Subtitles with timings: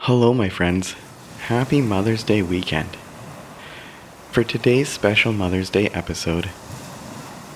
[0.00, 0.94] Hello, my friends.
[1.48, 2.90] Happy Mother's Day weekend.
[4.30, 6.50] For today's special Mother's Day episode,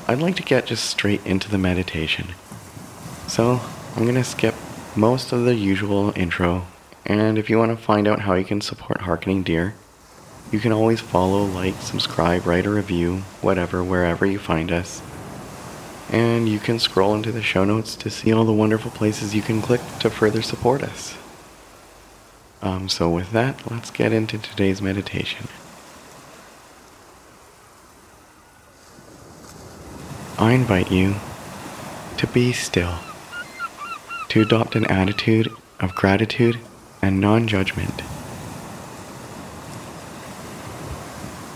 [0.09, 2.35] I'd like to get just straight into the meditation.
[3.29, 3.61] So,
[3.95, 4.57] I'm going to skip
[4.97, 6.67] most of the usual intro,
[7.07, 9.77] and if you want to find out how you can support Harkening Deer,
[10.51, 15.01] you can always follow, like, subscribe, write a review, whatever, wherever you find us.
[16.11, 19.43] And you can scroll into the show notes to see all the wonderful places you
[19.43, 21.17] can click to further support us.
[22.63, 25.49] Um, so, with that, let's get into today's meditation.
[30.39, 31.17] I invite you
[32.19, 32.99] to be still,
[34.29, 35.51] to adopt an attitude
[35.81, 36.59] of gratitude
[37.01, 38.03] and non judgment,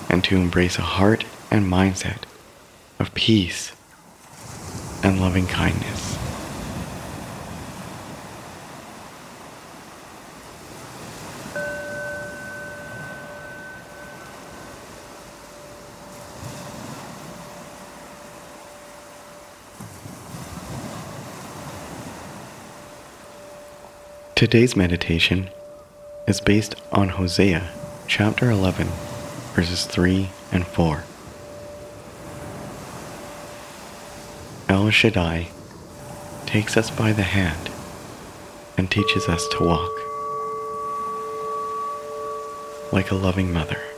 [0.09, 2.25] and to embrace a heart and mindset
[2.99, 3.73] of peace
[5.03, 6.04] and loving kindness.
[24.45, 25.49] Today's meditation
[26.29, 27.71] is based on Hosea
[28.07, 28.89] chapter 11,
[29.55, 31.03] verses 3 and 4.
[34.69, 35.49] El Shaddai
[36.45, 37.71] takes us by the hand
[38.77, 39.91] and teaches us to walk
[42.93, 43.94] like a loving mother.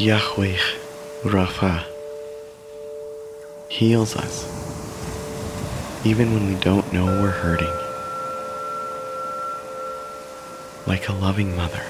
[0.00, 0.56] Yahweh
[1.24, 1.84] Rapha
[3.68, 4.46] heals us
[6.06, 7.68] even when we don't know we're hurting.
[10.86, 11.84] Like a loving mother.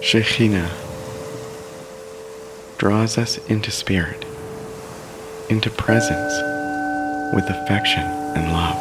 [0.00, 0.87] Shekhinah
[2.78, 4.24] draws us into spirit,
[5.50, 6.32] into presence
[7.34, 8.76] with affection and love.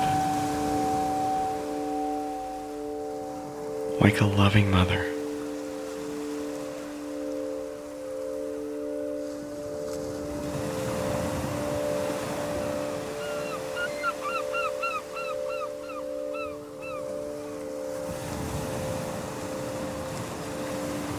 [4.00, 5.03] Like a loving mother.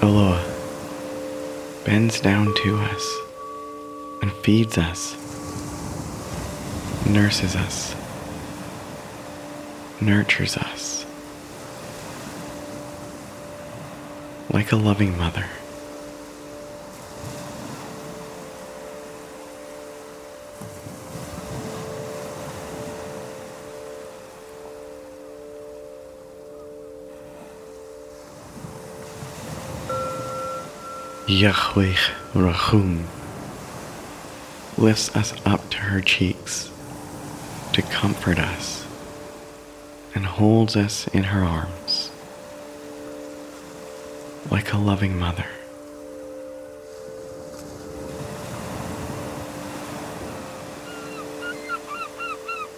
[0.01, 0.48] Eloah
[1.89, 3.19] bends down to us
[4.21, 5.17] and feeds us
[7.09, 7.97] nurses us,
[9.99, 11.07] nurtures us
[14.53, 15.47] like a loving mother.
[31.29, 31.95] Yahweh
[32.35, 33.07] Rahum
[34.79, 36.71] lifts us up to her cheeks
[37.75, 38.87] to comfort us
[40.15, 42.11] and holds us in her arms
[44.51, 45.45] like a loving mother.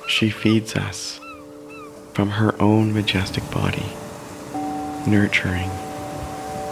[0.09, 1.21] She feeds us
[2.15, 3.87] from her own majestic body,
[5.07, 5.71] nurturing,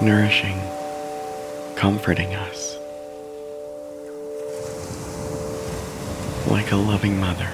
[0.03, 0.61] nourishing,
[1.79, 2.77] comforting us
[6.49, 7.49] like a loving mother.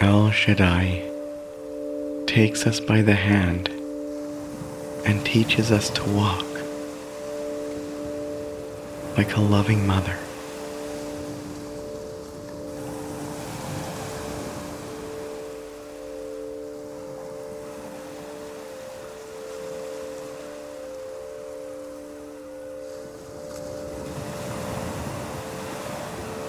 [0.00, 1.02] El Shaddai
[2.26, 3.70] takes us by the hand
[5.06, 6.53] and teaches us to walk
[9.16, 10.16] like a loving mother.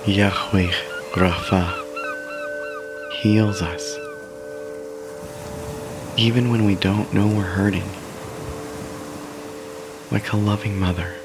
[0.08, 0.72] Yahweh
[1.14, 1.84] Rapha
[3.22, 3.98] heals us
[6.18, 7.84] even when we don't know we're hurting,
[10.12, 11.25] like a loving mother.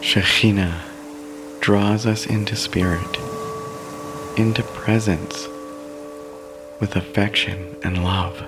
[0.00, 0.80] Shekhinah
[1.60, 3.18] draws us into spirit,
[4.38, 5.46] into presence
[6.80, 8.40] with affection and love.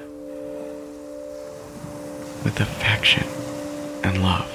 [2.43, 3.29] With affection
[4.03, 4.49] and love.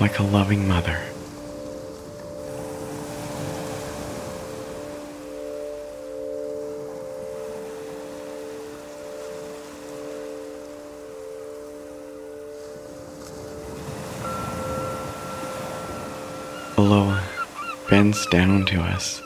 [0.00, 0.98] Like a loving mother.
[16.80, 17.22] Eloah
[17.90, 19.20] bends down to us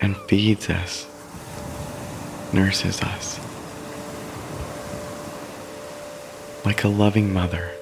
[0.00, 1.06] and feeds us,
[2.50, 3.38] nurses us,
[6.64, 7.72] like a loving mother.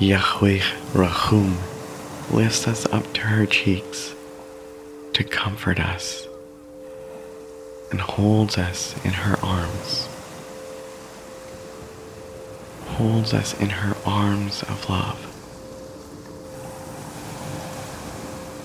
[0.00, 0.60] Yahweh
[0.92, 1.56] Rahum
[2.28, 4.12] lifts us up to her cheeks
[5.12, 6.26] to comfort us
[7.92, 10.08] and holds us in her arms.
[12.86, 15.30] Holds us in her arms of love.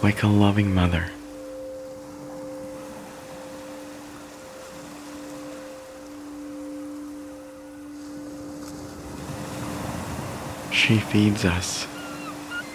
[0.01, 1.11] Like a loving mother.
[10.79, 11.85] She feeds us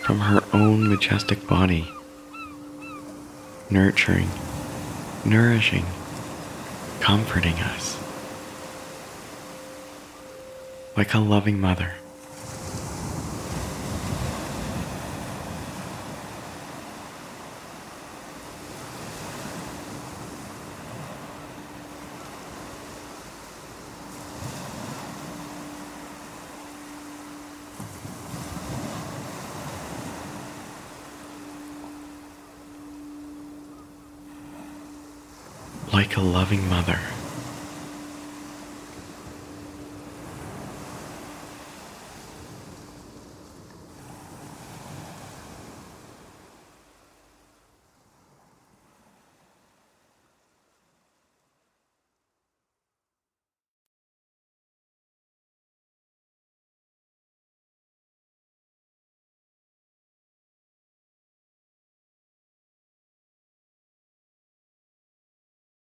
[0.02, 1.90] from her own majestic body,
[3.70, 4.28] nurturing,
[5.24, 5.86] nourishing,
[7.00, 7.98] comforting us
[10.98, 11.94] like a loving mother.
[35.94, 37.13] Like a loving mother.